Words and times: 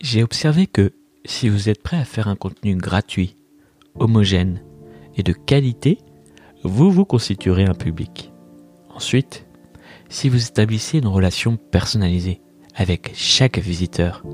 j'ai 0.00 0.22
observé 0.22 0.66
que 0.66 0.92
si 1.24 1.48
vous 1.48 1.68
êtes 1.68 1.82
prêt 1.82 1.98
à 1.98 2.04
faire 2.04 2.28
un 2.28 2.36
contenu 2.36 2.74
gratuit, 2.74 3.36
homogène 3.94 4.62
et 5.16 5.22
de 5.22 5.32
qualité, 5.32 5.98
vous 6.64 6.90
vous 6.90 7.04
constituerez 7.04 7.64
un 7.64 7.74
public. 7.74 8.32
Ensuite, 8.88 9.46
si 10.08 10.28
vous 10.28 10.46
établissez 10.46 10.98
une 10.98 11.06
relation 11.06 11.56
personnalisée 11.56 12.40
avec 12.74 13.12
chaque 13.14 13.58
visiteur 13.58 14.24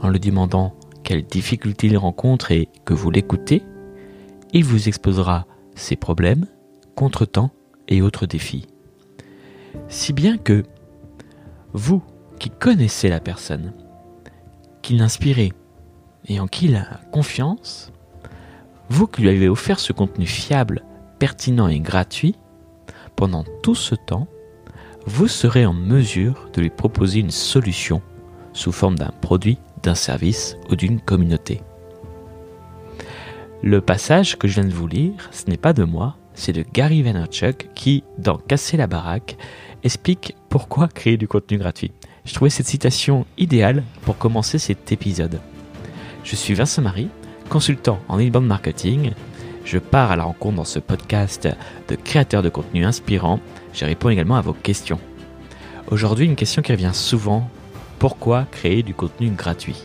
en 0.00 0.08
lui 0.08 0.20
demandant 0.20 0.74
quelles 1.04 1.24
difficultés 1.24 1.86
il 1.86 1.96
rencontre 1.96 2.50
et 2.50 2.68
que 2.84 2.94
vous 2.94 3.10
l'écoutez, 3.10 3.62
il 4.52 4.64
vous 4.64 4.88
exposera 4.88 5.46
ses 5.74 5.96
problèmes, 5.96 6.46
contretemps 6.96 7.50
et 7.88 8.02
autres 8.02 8.26
défis. 8.26 8.66
Si 9.88 10.12
bien 10.12 10.36
que 10.36 10.64
vous 11.72 12.02
qui 12.38 12.50
connaissez 12.50 13.08
la 13.08 13.20
personne, 13.20 13.72
qui 14.82 14.94
l'inspirez 14.94 15.52
et 16.26 16.40
en 16.40 16.46
qui 16.46 16.66
il 16.66 16.76
a 16.76 17.00
confiance, 17.10 17.92
vous 18.88 19.06
qui 19.06 19.22
lui 19.22 19.28
avez 19.28 19.48
offert 19.48 19.80
ce 19.80 19.92
contenu 19.92 20.26
fiable, 20.26 20.84
pertinent 21.18 21.68
et 21.68 21.80
gratuit, 21.80 22.36
pendant 23.16 23.44
tout 23.62 23.74
ce 23.74 23.94
temps, 23.94 24.28
vous 25.06 25.28
serez 25.28 25.66
en 25.66 25.72
mesure 25.72 26.48
de 26.52 26.60
lui 26.60 26.70
proposer 26.70 27.20
une 27.20 27.30
solution 27.30 28.02
sous 28.52 28.72
forme 28.72 28.98
d'un 28.98 29.12
produit, 29.20 29.58
d'un 29.82 29.94
service 29.94 30.56
ou 30.70 30.76
d'une 30.76 31.00
communauté. 31.00 31.60
Le 33.62 33.80
passage 33.80 34.36
que 34.36 34.48
je 34.48 34.60
viens 34.60 34.68
de 34.68 34.74
vous 34.74 34.88
lire, 34.88 35.28
ce 35.30 35.48
n'est 35.48 35.56
pas 35.56 35.72
de 35.72 35.84
moi, 35.84 36.16
c'est 36.34 36.52
de 36.52 36.64
Gary 36.72 37.02
Vaynerchuk 37.02 37.68
qui, 37.74 38.04
dans 38.18 38.36
Casser 38.36 38.76
la 38.76 38.86
baraque, 38.86 39.36
explique 39.82 40.36
pourquoi 40.48 40.88
créer 40.88 41.16
du 41.16 41.28
contenu 41.28 41.58
gratuit. 41.58 41.92
Je 42.24 42.34
trouvais 42.34 42.50
cette 42.50 42.68
citation 42.68 43.26
idéale 43.36 43.82
pour 44.02 44.16
commencer 44.16 44.58
cet 44.58 44.92
épisode. 44.92 45.40
Je 46.22 46.36
suis 46.36 46.54
Vincent 46.54 46.80
Marie, 46.80 47.08
consultant 47.48 47.98
en 48.08 48.18
inbound 48.18 48.46
marketing. 48.46 49.10
Je 49.64 49.78
pars 49.78 50.12
à 50.12 50.16
la 50.16 50.22
rencontre 50.22 50.56
dans 50.56 50.64
ce 50.64 50.78
podcast 50.78 51.48
de 51.88 51.96
créateurs 51.96 52.42
de 52.42 52.48
contenu 52.48 52.84
inspirants. 52.84 53.40
Je 53.74 53.84
réponds 53.84 54.08
également 54.08 54.36
à 54.36 54.40
vos 54.40 54.52
questions. 54.52 55.00
Aujourd'hui, 55.90 56.26
une 56.26 56.36
question 56.36 56.62
qui 56.62 56.70
revient 56.70 56.92
souvent. 56.94 57.50
Pourquoi 57.98 58.46
créer 58.52 58.84
du 58.84 58.94
contenu 58.94 59.30
gratuit? 59.30 59.84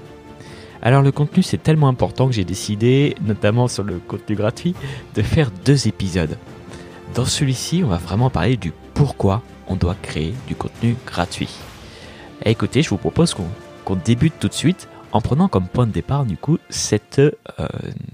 Alors 0.83 1.01
le 1.01 1.11
contenu 1.11 1.41
c'est 1.41 1.61
tellement 1.61 1.87
important 1.87 2.27
que 2.27 2.33
j'ai 2.33 2.45
décidé, 2.45 3.15
notamment 3.25 3.67
sur 3.67 3.83
le 3.83 3.97
contenu 3.97 4.35
gratuit, 4.35 4.75
de 5.15 5.23
faire 5.23 5.49
deux 5.65 5.87
épisodes. 5.87 6.37
Dans 7.15 7.25
celui-ci, 7.25 7.81
on 7.83 7.87
va 7.87 7.97
vraiment 7.97 8.29
parler 8.29 8.57
du 8.57 8.71
pourquoi 8.93 9.41
on 9.67 9.75
doit 9.75 9.95
créer 10.03 10.35
du 10.47 10.55
contenu 10.55 10.95
gratuit. 11.05 11.49
Et 12.45 12.51
écoutez, 12.51 12.81
je 12.81 12.89
vous 12.89 12.97
propose 12.97 13.35
qu'on 13.85 13.95
débute 13.95 14.33
tout 14.39 14.47
de 14.47 14.53
suite 14.53 14.87
en 15.11 15.21
prenant 15.21 15.47
comme 15.47 15.67
point 15.67 15.87
de 15.87 15.91
départ 15.91 16.25
du 16.25 16.37
coup 16.37 16.57
cette, 16.69 17.19
euh, 17.19 17.33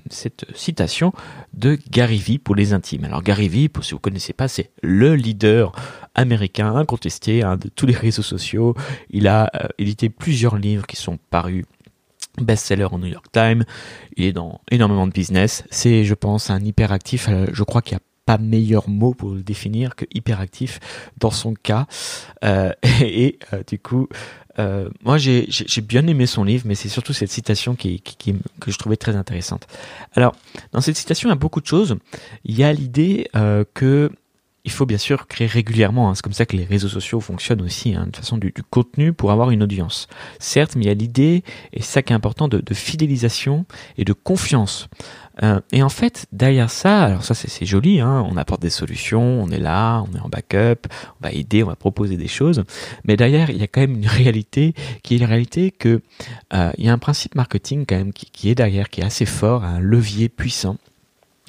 cette 0.09 0.45
citation 0.55 1.11
de 1.53 1.77
Gary 1.89 2.17
Vee 2.17 2.37
pour 2.37 2.55
les 2.55 2.73
intimes. 2.73 3.05
Alors 3.05 3.23
Gary 3.23 3.47
Vee, 3.49 3.69
pour 3.69 3.83
si 3.83 3.91
vous 3.91 3.97
ne 3.97 4.01
connaissez 4.01 4.33
pas, 4.33 4.47
c'est 4.47 4.71
le 4.81 5.15
leader 5.15 5.71
américain 6.15 6.75
incontesté 6.75 7.43
hein, 7.43 7.57
de 7.57 7.69
tous 7.69 7.85
les 7.85 7.95
réseaux 7.95 8.21
sociaux. 8.21 8.75
Il 9.09 9.27
a 9.27 9.49
euh, 9.55 9.67
édité 9.77 10.09
plusieurs 10.09 10.57
livres 10.57 10.85
qui 10.85 10.95
sont 10.95 11.17
parus 11.29 11.65
best-seller 12.41 12.87
au 12.91 12.97
New 12.97 13.07
York 13.07 13.25
Times. 13.31 13.63
Il 14.15 14.25
est 14.25 14.33
dans 14.33 14.61
énormément 14.71 15.07
de 15.07 15.11
business. 15.11 15.63
C'est, 15.69 16.03
je 16.03 16.13
pense, 16.13 16.49
un 16.49 16.63
hyperactif. 16.63 17.27
Euh, 17.29 17.47
je 17.51 17.63
crois 17.63 17.81
qu'il 17.81 17.95
n'y 17.95 18.01
a 18.01 18.12
pas 18.25 18.37
meilleur 18.37 18.89
mot 18.89 19.13
pour 19.13 19.31
le 19.31 19.41
définir 19.41 19.95
que 19.95 20.05
hyperactif 20.13 20.79
dans 21.17 21.31
son 21.31 21.53
cas. 21.53 21.87
Euh, 22.43 22.71
et, 23.01 23.39
euh, 23.53 23.63
du 23.67 23.79
coup, 23.79 24.07
euh, 24.59 24.89
moi 25.03 25.17
j'ai 25.17 25.47
bien 25.81 26.05
aimé 26.07 26.25
son 26.25 26.43
livre, 26.43 26.63
mais 26.67 26.75
c'est 26.75 26.89
surtout 26.89 27.13
cette 27.13 27.31
citation 27.31 27.75
qui, 27.75 28.01
qui, 28.01 28.15
qui, 28.15 28.35
que 28.59 28.71
je 28.71 28.77
trouvais 28.77 28.97
très 28.97 29.15
intéressante. 29.15 29.67
Alors, 30.13 30.35
dans 30.71 30.81
cette 30.81 30.97
citation, 30.97 31.29
il 31.29 31.31
y 31.31 31.33
a 31.33 31.37
beaucoup 31.37 31.61
de 31.61 31.65
choses. 31.65 31.97
Il 32.45 32.55
y 32.55 32.63
a 32.63 32.71
l'idée 32.71 33.27
euh, 33.35 33.63
que 33.73 34.11
il 34.65 34.71
faut 34.71 34.85
bien 34.85 34.97
sûr 34.97 35.27
créer 35.27 35.47
régulièrement. 35.47 36.09
Hein. 36.09 36.15
C'est 36.15 36.21
comme 36.21 36.33
ça 36.33 36.45
que 36.45 36.55
les 36.55 36.63
réseaux 36.63 36.87
sociaux 36.87 37.19
fonctionnent 37.19 37.61
aussi, 37.61 37.95
hein, 37.95 38.07
de 38.09 38.15
façon 38.15 38.37
du, 38.37 38.51
du, 38.51 38.63
contenu 38.63 39.11
pour 39.11 39.31
avoir 39.31 39.51
une 39.51 39.61
audience. 39.61 40.07
Certes, 40.39 40.75
mais 40.75 40.85
il 40.85 40.87
y 40.87 40.91
a 40.91 40.93
l'idée, 40.93 41.43
et 41.73 41.81
c'est 41.81 41.91
ça 41.91 42.01
qui 42.01 42.13
est 42.13 42.15
important, 42.15 42.47
de, 42.47 42.59
de 42.59 42.73
fidélisation 42.73 43.65
et 43.97 44.05
de 44.05 44.13
confiance. 44.13 44.87
Euh, 45.41 45.59
et 45.71 45.81
en 45.81 45.89
fait, 45.89 46.27
derrière 46.31 46.69
ça, 46.69 47.03
alors 47.03 47.23
ça 47.23 47.33
c'est 47.33 47.65
joli, 47.65 47.99
hein, 47.99 48.25
on 48.29 48.37
apporte 48.37 48.61
des 48.61 48.69
solutions, 48.69 49.41
on 49.41 49.49
est 49.49 49.59
là, 49.59 50.03
on 50.07 50.15
est 50.15 50.19
en 50.19 50.29
backup, 50.29 50.87
on 51.19 51.23
va 51.27 51.31
aider, 51.31 51.63
on 51.63 51.67
va 51.67 51.75
proposer 51.75 52.17
des 52.17 52.27
choses, 52.27 52.63
mais 53.03 53.17
derrière 53.17 53.49
il 53.49 53.57
y 53.57 53.63
a 53.63 53.67
quand 53.67 53.81
même 53.81 53.95
une 53.95 54.07
réalité 54.23 54.75
qui 55.01 55.15
est 55.15 55.17
la 55.17 55.27
réalité 55.27 55.71
que 55.71 56.01
euh, 56.53 56.71
il 56.77 56.85
y 56.85 56.89
a 56.89 56.93
un 56.93 56.99
principe 56.99 57.33
marketing 57.33 57.85
quand 57.87 57.95
même 57.95 58.13
qui, 58.13 58.49
est 58.49 58.55
derrière, 58.55 58.89
qui 58.89 59.01
est 59.01 59.05
assez 59.05 59.25
fort, 59.25 59.63
un 59.63 59.79
levier 59.79 60.29
puissant 60.29 60.77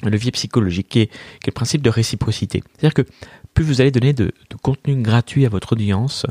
un 0.03 0.09
levier 0.09 0.31
psychologique 0.31 0.89
qui 0.89 0.99
est, 0.99 1.07
qui 1.07 1.15
est, 1.15 1.47
le 1.47 1.53
principe 1.53 1.81
de 1.81 1.89
réciprocité. 1.89 2.61
C'est-à-dire 2.73 2.93
que 2.93 3.09
plus 3.55 3.63
vous 3.63 3.81
allez 3.81 3.89
donner 3.89 4.13
de, 4.13 4.31
contenu 4.61 5.01
gratuit 5.01 5.45
à 5.45 5.49
votre 5.49 5.73
audience, 5.73 6.25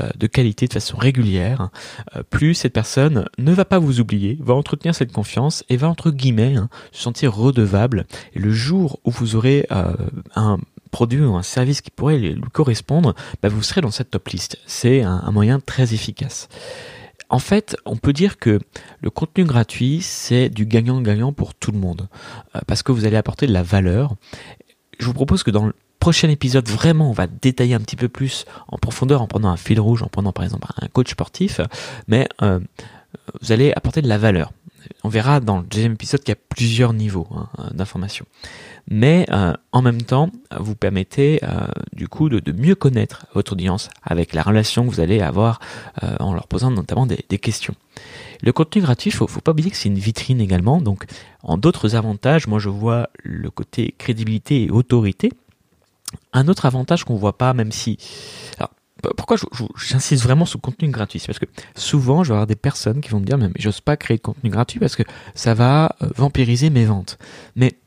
euh, 0.00 0.08
de 0.16 0.26
qualité, 0.26 0.66
de 0.66 0.72
façon 0.72 0.96
régulière, 0.96 1.68
euh, 2.16 2.22
plus 2.28 2.54
cette 2.54 2.72
personne 2.72 3.26
ne 3.38 3.52
va 3.52 3.64
pas 3.64 3.78
vous 3.78 4.00
oublier, 4.00 4.38
va 4.40 4.54
entretenir 4.54 4.94
cette 4.94 5.12
confiance 5.12 5.62
et 5.68 5.76
va 5.76 5.88
entre 5.88 6.10
guillemets 6.10 6.56
hein, 6.56 6.68
se 6.90 7.02
sentir 7.02 7.34
redevable. 7.34 8.06
Et 8.34 8.38
le 8.40 8.50
jour 8.50 8.98
où 9.04 9.10
vous 9.10 9.36
aurez 9.36 9.66
euh, 9.70 9.94
un 10.34 10.58
produit 10.90 11.20
ou 11.20 11.36
un 11.36 11.42
service 11.42 11.82
qui 11.82 11.90
pourrait 11.90 12.18
lui 12.18 12.40
correspondre, 12.52 13.14
bah, 13.42 13.50
vous 13.50 13.62
serez 13.62 13.82
dans 13.82 13.90
cette 13.90 14.10
top 14.10 14.28
list. 14.28 14.58
C'est 14.66 15.02
un, 15.02 15.22
un 15.24 15.30
moyen 15.30 15.60
très 15.60 15.92
efficace. 15.94 16.48
En 17.28 17.38
fait, 17.38 17.76
on 17.84 17.96
peut 17.96 18.14
dire 18.14 18.38
que 18.38 18.58
le 19.02 19.10
contenu 19.10 19.44
gratuit, 19.44 20.00
c'est 20.00 20.48
du 20.48 20.64
gagnant-gagnant 20.64 21.32
pour 21.32 21.54
tout 21.54 21.70
le 21.70 21.78
monde, 21.78 22.08
parce 22.66 22.82
que 22.82 22.90
vous 22.90 23.04
allez 23.04 23.16
apporter 23.16 23.46
de 23.46 23.52
la 23.52 23.62
valeur. 23.62 24.16
Je 24.98 25.06
vous 25.06 25.12
propose 25.12 25.44
que 25.44 25.52
dans 25.52 25.70
prochain 26.00 26.30
épisode, 26.30 26.68
vraiment, 26.68 27.10
on 27.10 27.12
va 27.12 27.26
détailler 27.26 27.74
un 27.74 27.80
petit 27.80 27.94
peu 27.94 28.08
plus 28.08 28.46
en 28.68 28.78
profondeur, 28.78 29.22
en 29.22 29.26
prenant 29.26 29.50
un 29.50 29.56
fil 29.56 29.78
rouge, 29.78 30.02
en 30.02 30.08
prenant 30.08 30.32
par 30.32 30.44
exemple 30.44 30.66
un 30.80 30.88
coach 30.88 31.10
sportif, 31.10 31.60
mais 32.08 32.26
euh, 32.42 32.58
vous 33.40 33.52
allez 33.52 33.72
apporter 33.76 34.02
de 34.02 34.08
la 34.08 34.18
valeur. 34.18 34.50
On 35.04 35.10
verra 35.10 35.40
dans 35.40 35.58
le 35.58 35.64
deuxième 35.64 35.92
épisode 35.92 36.20
qu'il 36.20 36.30
y 36.30 36.38
a 36.38 36.40
plusieurs 36.48 36.94
niveaux 36.94 37.28
hein, 37.32 37.48
d'information 37.72 38.24
mais 38.88 39.26
euh, 39.30 39.52
en 39.72 39.82
même 39.82 40.02
temps, 40.02 40.30
vous 40.58 40.74
permettez 40.74 41.38
euh, 41.44 41.66
du 41.92 42.08
coup 42.08 42.28
de, 42.28 42.50
mieux 42.50 42.74
connaître 42.74 43.26
votre 43.34 43.52
audience 43.52 43.88
avec 44.02 44.32
la 44.32 44.42
relation 44.42 44.84
que 44.84 44.90
vous 44.90 45.00
allez 45.00 45.20
avoir 45.20 45.60
en 46.18 46.32
leur 46.32 46.48
posant 46.48 46.72
notamment 46.72 47.06
des, 47.06 47.24
des 47.28 47.38
questions. 47.38 47.74
Le 48.42 48.52
contenu 48.52 48.82
gratuit, 48.82 49.10
faut, 49.10 49.28
faut 49.28 49.42
pas 49.42 49.52
oublier 49.52 49.70
que 49.70 49.76
c'est 49.76 49.90
une 49.90 49.98
vitrine 49.98 50.40
également. 50.40 50.80
Donc, 50.80 51.04
en 51.42 51.56
d'autres 51.56 51.94
avantages, 51.94 52.48
moi 52.48 52.58
je 52.58 52.68
vois 52.68 53.10
le 53.22 53.50
côté 53.50 53.94
crédibilité 53.96 54.64
et 54.64 54.70
autorité. 54.70 55.30
Un 56.32 56.48
autre 56.48 56.66
avantage 56.66 57.04
qu'on 57.04 57.16
voit 57.16 57.38
pas, 57.38 57.54
même 57.54 57.72
si, 57.72 57.98
alors, 58.58 58.70
pourquoi 59.16 59.36
j'insiste 59.76 60.22
vraiment 60.22 60.44
sur 60.44 60.58
le 60.58 60.62
contenu 60.62 60.88
gratuit? 60.88 61.22
Parce 61.26 61.38
que 61.38 61.46
souvent, 61.74 62.22
je 62.22 62.28
vais 62.28 62.34
avoir 62.34 62.46
des 62.46 62.56
personnes 62.56 63.00
qui 63.00 63.10
vont 63.10 63.20
me 63.20 63.24
dire, 63.24 63.38
mais 63.38 63.50
j'ose 63.58 63.80
pas 63.80 63.96
créer 63.96 64.16
de 64.16 64.22
contenu 64.22 64.50
gratuit 64.50 64.78
parce 64.78 64.96
que 64.96 65.02
ça 65.34 65.54
va 65.54 65.96
vampiriser 66.16 66.70
mes 66.70 66.84
ventes. 66.84 67.18
Mais 67.56 67.78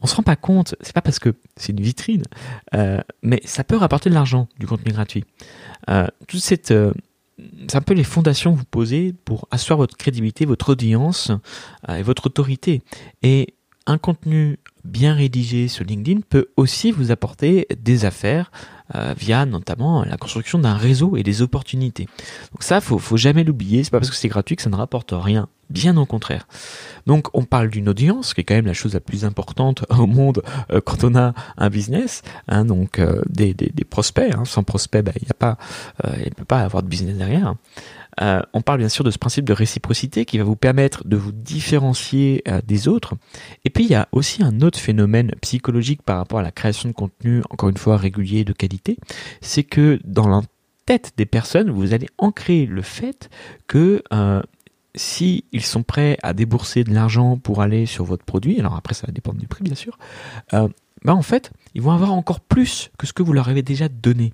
on 0.00 0.06
se 0.06 0.14
rend 0.14 0.22
pas 0.22 0.36
compte, 0.36 0.74
c'est 0.80 0.92
pas 0.92 1.00
parce 1.00 1.18
que 1.18 1.34
c'est 1.56 1.72
une 1.72 1.80
vitrine, 1.80 2.24
euh, 2.74 3.00
mais 3.22 3.40
ça 3.44 3.64
peut 3.64 3.76
rapporter 3.76 4.10
de 4.10 4.14
l'argent 4.14 4.48
du 4.58 4.66
contenu 4.66 4.92
gratuit. 4.92 5.24
Euh, 5.88 6.06
toute 6.26 6.40
cette, 6.40 6.70
euh, 6.70 6.92
c'est 7.68 7.76
un 7.76 7.82
peu 7.82 7.94
les 7.94 8.04
fondations 8.04 8.52
que 8.52 8.58
vous 8.58 8.64
posez 8.64 9.14
pour 9.24 9.48
asseoir 9.50 9.78
votre 9.78 9.96
crédibilité, 9.96 10.44
votre 10.44 10.72
audience 10.72 11.30
euh, 11.88 11.96
et 11.96 12.02
votre 12.02 12.26
autorité. 12.26 12.82
Et 13.22 13.54
un 13.86 13.98
contenu 13.98 14.58
bien 14.86 15.14
rédigé 15.14 15.68
sur 15.68 15.84
LinkedIn 15.84 16.20
peut 16.28 16.48
aussi 16.56 16.90
vous 16.90 17.10
apporter 17.10 17.66
des 17.78 18.04
affaires 18.04 18.50
euh, 18.94 19.14
via 19.18 19.46
notamment 19.46 20.04
la 20.04 20.16
construction 20.16 20.60
d'un 20.60 20.74
réseau 20.74 21.16
et 21.16 21.24
des 21.24 21.42
opportunités. 21.42 22.06
Donc 22.52 22.62
ça, 22.62 22.80
faut, 22.80 23.00
faut 23.00 23.16
jamais 23.16 23.42
l'oublier. 23.42 23.82
C'est 23.82 23.90
pas 23.90 23.98
parce 23.98 24.10
que 24.10 24.16
c'est 24.16 24.28
gratuit 24.28 24.54
que 24.54 24.62
ça 24.62 24.70
ne 24.70 24.76
rapporte 24.76 25.12
rien. 25.12 25.48
Bien 25.70 25.96
au 25.96 26.06
contraire. 26.06 26.46
Donc 27.04 27.26
on 27.34 27.42
parle 27.42 27.68
d'une 27.68 27.88
audience, 27.88 28.32
qui 28.32 28.42
est 28.42 28.44
quand 28.44 28.54
même 28.54 28.66
la 28.66 28.74
chose 28.74 28.94
la 28.94 29.00
plus 29.00 29.24
importante 29.24 29.84
au 29.98 30.06
monde 30.06 30.42
euh, 30.70 30.80
quand 30.80 31.02
on 31.02 31.16
a 31.16 31.34
un 31.56 31.68
business. 31.68 32.22
Hein, 32.46 32.64
donc 32.64 33.00
euh, 33.00 33.22
des, 33.28 33.54
prospects. 33.90 34.32
Hein. 34.32 34.44
Sans 34.44 34.62
prospects, 34.62 35.04
ben, 35.04 35.12
il 35.20 35.24
n'y 35.24 35.30
a 35.30 35.34
pas, 35.34 35.58
il 36.24 36.32
peut 36.34 36.44
pas 36.44 36.60
avoir 36.60 36.84
de 36.84 36.88
business 36.88 37.16
derrière. 37.16 37.56
Euh, 38.20 38.40
on 38.52 38.62
parle 38.62 38.78
bien 38.78 38.88
sûr 38.88 39.04
de 39.04 39.10
ce 39.10 39.18
principe 39.18 39.44
de 39.44 39.52
réciprocité 39.52 40.24
qui 40.24 40.38
va 40.38 40.44
vous 40.44 40.56
permettre 40.56 41.06
de 41.06 41.16
vous 41.16 41.32
différencier 41.32 42.42
euh, 42.48 42.60
des 42.66 42.88
autres. 42.88 43.14
Et 43.64 43.70
puis 43.70 43.84
il 43.84 43.90
y 43.90 43.94
a 43.94 44.08
aussi 44.12 44.42
un 44.42 44.60
autre 44.60 44.78
phénomène 44.78 45.32
psychologique 45.42 46.02
par 46.02 46.16
rapport 46.18 46.38
à 46.38 46.42
la 46.42 46.52
création 46.52 46.88
de 46.88 46.94
contenu, 46.94 47.42
encore 47.50 47.68
une 47.68 47.76
fois 47.76 47.96
régulier 47.96 48.44
de 48.44 48.52
qualité, 48.52 48.96
c'est 49.40 49.64
que 49.64 50.00
dans 50.04 50.28
la 50.28 50.42
tête 50.86 51.12
des 51.16 51.26
personnes, 51.26 51.70
vous 51.70 51.92
allez 51.92 52.08
ancrer 52.18 52.64
le 52.64 52.82
fait 52.82 53.28
que 53.66 54.02
euh, 54.12 54.40
si 54.94 55.44
ils 55.52 55.64
sont 55.64 55.82
prêts 55.82 56.16
à 56.22 56.32
débourser 56.32 56.84
de 56.84 56.94
l'argent 56.94 57.36
pour 57.36 57.60
aller 57.60 57.86
sur 57.86 58.04
votre 58.04 58.24
produit, 58.24 58.58
alors 58.58 58.76
après 58.76 58.94
ça 58.94 59.06
va 59.06 59.12
dépendre 59.12 59.38
du 59.38 59.46
prix 59.46 59.62
bien 59.62 59.74
sûr, 59.74 59.98
euh, 60.54 60.68
bah 61.04 61.14
en 61.14 61.22
fait 61.22 61.50
ils 61.74 61.82
vont 61.82 61.92
avoir 61.92 62.12
encore 62.12 62.40
plus 62.40 62.90
que 62.98 63.06
ce 63.06 63.12
que 63.12 63.22
vous 63.22 63.32
leur 63.32 63.48
avez 63.48 63.62
déjà 63.62 63.88
donné, 63.88 64.32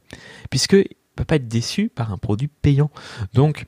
puisque 0.50 0.76
peut 1.16 1.24
pas 1.24 1.36
être 1.36 1.48
déçu 1.48 1.88
par 1.88 2.12
un 2.12 2.18
produit 2.18 2.48
payant. 2.48 2.90
Donc, 3.34 3.66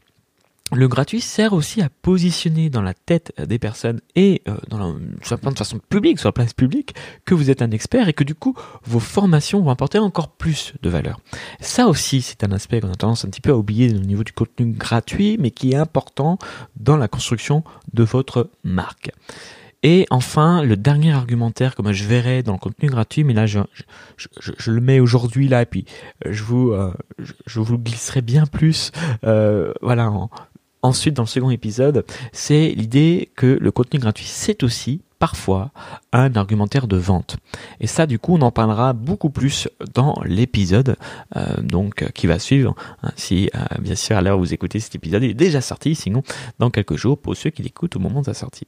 le 0.72 0.88
gratuit 0.88 1.20
sert 1.20 1.52
aussi 1.52 1.82
à 1.82 1.88
positionner 1.88 2.70
dans 2.70 2.82
la 2.82 2.94
tête 2.94 3.32
des 3.38 3.58
personnes 3.58 4.00
et 4.16 4.42
euh, 4.48 4.56
dans 4.68 4.78
la, 4.78 4.92
de 4.92 5.58
façon 5.58 5.78
publique, 5.78 6.18
soit 6.18 6.32
place 6.32 6.54
publique, 6.54 6.94
que 7.24 7.34
vous 7.34 7.50
êtes 7.50 7.62
un 7.62 7.70
expert 7.70 8.08
et 8.08 8.12
que 8.12 8.24
du 8.24 8.34
coup 8.34 8.54
vos 8.84 8.98
formations 8.98 9.60
vont 9.60 9.70
apporter 9.70 9.98
encore 9.98 10.30
plus 10.30 10.72
de 10.82 10.88
valeur. 10.88 11.20
Ça 11.60 11.86
aussi, 11.86 12.22
c'est 12.22 12.44
un 12.44 12.52
aspect 12.52 12.80
qu'on 12.80 12.90
a 12.90 12.94
tendance 12.94 13.24
un 13.24 13.28
petit 13.28 13.42
peu 13.42 13.50
à 13.50 13.56
oublier 13.56 13.94
au 13.94 14.00
niveau 14.00 14.24
du 14.24 14.32
contenu 14.32 14.72
gratuit, 14.72 15.36
mais 15.38 15.50
qui 15.50 15.72
est 15.72 15.76
important 15.76 16.38
dans 16.76 16.96
la 16.96 17.08
construction 17.08 17.62
de 17.92 18.02
votre 18.02 18.50
marque. 18.64 19.10
Et 19.84 20.06
enfin, 20.10 20.62
le 20.62 20.76
dernier 20.76 21.12
argumentaire 21.12 21.76
que 21.76 21.92
je 21.92 22.04
verrai 22.04 22.42
dans 22.42 22.54
le 22.54 22.58
contenu 22.58 22.88
gratuit, 22.88 23.22
mais 23.22 23.34
là 23.34 23.44
je, 23.44 23.60
je, 24.16 24.70
le 24.70 24.80
mets 24.80 24.98
aujourd'hui 24.98 25.46
là, 25.46 25.60
et 25.60 25.66
puis 25.66 25.84
je 26.24 26.42
vous, 26.42 26.70
euh, 26.70 26.90
je, 27.46 27.60
vous 27.60 27.78
glisserai 27.78 28.22
bien 28.22 28.46
plus, 28.46 28.90
euh, 29.24 29.72
voilà, 29.82 30.10
en, 30.10 30.30
Ensuite, 30.84 31.14
dans 31.14 31.22
le 31.22 31.28
second 31.28 31.48
épisode, 31.48 32.04
c'est 32.32 32.74
l'idée 32.76 33.30
que 33.36 33.56
le 33.58 33.70
contenu 33.70 33.98
gratuit, 33.98 34.26
c'est 34.26 34.62
aussi 34.62 35.00
parfois 35.24 35.70
un 36.12 36.34
argumentaire 36.34 36.86
de 36.86 36.98
vente. 36.98 37.38
Et 37.80 37.86
ça, 37.86 38.04
du 38.06 38.18
coup, 38.18 38.34
on 38.34 38.42
en 38.42 38.50
parlera 38.50 38.92
beaucoup 38.92 39.30
plus 39.30 39.70
dans 39.94 40.20
l'épisode 40.22 40.96
euh, 41.34 41.62
donc 41.62 42.12
qui 42.12 42.26
va 42.26 42.38
suivre. 42.38 42.74
Hein, 43.02 43.10
si, 43.16 43.48
euh, 43.54 43.80
bien 43.80 43.94
sûr, 43.94 44.18
à 44.18 44.20
l'heure 44.20 44.36
où 44.36 44.40
vous 44.40 44.52
écoutez 44.52 44.80
cet 44.80 44.94
épisode, 44.96 45.22
il 45.22 45.30
est 45.30 45.40
déjà 45.48 45.62
sorti, 45.62 45.94
sinon 45.94 46.22
dans 46.58 46.68
quelques 46.68 46.96
jours 46.96 47.16
pour 47.16 47.34
ceux 47.38 47.48
qui 47.48 47.62
l'écoutent 47.62 47.96
au 47.96 48.00
moment 48.00 48.20
de 48.20 48.26
sa 48.26 48.34
sortie. 48.34 48.66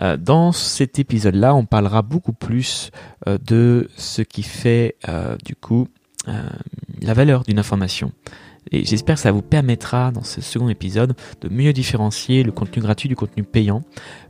Euh, 0.00 0.16
dans 0.16 0.52
cet 0.52 1.00
épisode-là, 1.00 1.56
on 1.56 1.64
parlera 1.64 2.02
beaucoup 2.02 2.34
plus 2.34 2.92
de 3.26 3.88
ce 3.96 4.22
qui 4.22 4.44
fait, 4.44 4.94
du 5.44 5.56
coup, 5.56 5.88
la 7.00 7.14
valeur 7.14 7.42
d'une 7.42 7.58
information. 7.58 8.12
Et 8.72 8.84
j'espère 8.84 9.14
que 9.14 9.20
ça 9.20 9.32
vous 9.32 9.42
permettra 9.42 10.10
dans 10.10 10.24
ce 10.24 10.40
second 10.40 10.68
épisode 10.68 11.14
de 11.40 11.48
mieux 11.48 11.72
différencier 11.72 12.42
le 12.42 12.52
contenu 12.52 12.82
gratuit 12.82 13.08
du 13.08 13.16
contenu 13.16 13.44
payant. 13.44 13.82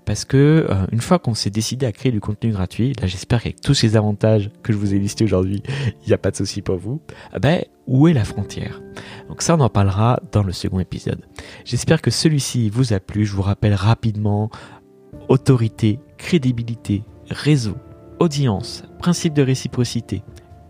Parce 0.05 0.25
que 0.25 0.67
euh, 0.69 0.87
une 0.93 1.01
fois 1.01 1.19
qu'on 1.19 1.35
s'est 1.35 1.51
décidé 1.51 1.87
à 1.87 1.93
créer 1.93 2.13
du 2.13 2.21
contenu 2.21 2.53
gratuit, 2.53 2.93
là 3.01 3.07
j'espère 3.07 3.43
qu'avec 3.43 3.61
tous 3.61 3.75
ces 3.75 3.97
avantages 3.97 4.51
que 4.63 4.73
je 4.73 4.79
vous 4.79 4.95
ai 4.95 4.99
listés 4.99 5.25
aujourd'hui, 5.25 5.63
il 6.03 6.09
n'y 6.09 6.15
a 6.15 6.19
pas 6.19 6.31
de 6.31 6.37
souci 6.37 6.63
pour 6.63 6.77
vous. 6.77 7.01
Ah 7.33 7.39
ben 7.39 7.63
où 7.87 8.09
est 8.09 8.13
la 8.13 8.25
frontière? 8.25 8.83
Donc 9.29 9.43
ça 9.43 9.57
on 9.57 9.61
en 9.61 9.71
parlera 9.71 10.21
dans 10.33 10.43
le 10.43 10.53
second 10.53 10.81
épisode. 10.81 11.25
J'espère 11.65 12.03
que 12.03 12.11
celui-ci 12.11 12.69
vous 12.69 12.93
a 12.93 13.01
plu. 13.01 13.25
Je 13.25 13.33
vous 13.33 13.43
rappelle 13.43 13.75
rapidement 13.75 14.51
autorité, 15.29 15.99
crédibilité, 16.19 17.03
réseau, 17.31 17.77
audience, 18.21 18.85
principe 18.99 19.35
de 19.35 19.43
réciprocité, 19.43 20.23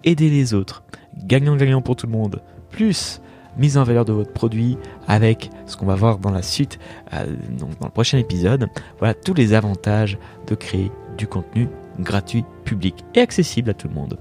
aider 0.04 0.30
les 0.30 0.54
autres, 0.54 0.84
gagnant-gagnant 1.24 1.82
pour 1.82 1.96
tout 1.96 2.06
le 2.06 2.12
monde, 2.12 2.42
plus 2.70 3.20
mise 3.58 3.78
en 3.78 3.84
valeur 3.84 4.04
de 4.04 4.12
votre 4.12 4.32
produit 4.32 4.76
avec 5.06 5.50
ce 5.66 5.76
qu'on 5.76 5.86
va 5.86 5.94
voir 5.94 6.18
dans 6.18 6.30
la 6.30 6.42
suite, 6.42 6.78
euh, 7.12 7.26
dans 7.58 7.68
le 7.82 7.90
prochain 7.90 8.18
épisode. 8.18 8.68
Voilà 8.98 9.14
tous 9.14 9.34
les 9.34 9.54
avantages 9.54 10.18
de 10.46 10.54
créer 10.54 10.90
du 11.16 11.26
contenu 11.26 11.68
gratuit, 12.00 12.44
public 12.64 13.04
et 13.14 13.20
accessible 13.20 13.70
à 13.70 13.74
tout 13.74 13.88
le 13.88 13.94
monde. 13.94 14.18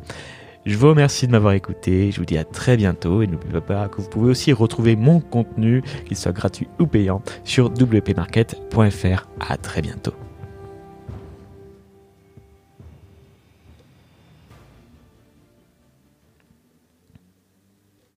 Je 0.65 0.77
vous 0.77 0.89
remercie 0.89 1.27
de 1.27 1.31
m'avoir 1.31 1.53
écouté, 1.53 2.11
je 2.11 2.17
vous 2.17 2.25
dis 2.25 2.39
à 2.39 2.43
très 2.43 2.75
bientôt 2.75 3.21
et 3.21 3.27
n'oubliez 3.27 3.61
pas 3.61 3.87
que 3.87 4.01
vous 4.01 4.09
pouvez 4.09 4.31
aussi 4.31 4.51
retrouver 4.51 4.95
mon 4.95 5.19
contenu, 5.19 5.83
qu'il 6.07 6.17
soit 6.17 6.31
gratuit 6.31 6.67
ou 6.79 6.87
payant, 6.87 7.21
sur 7.43 7.69
wpmarket.fr. 7.69 9.27
À 9.39 9.57
très 9.57 9.81
bientôt. 9.83 10.24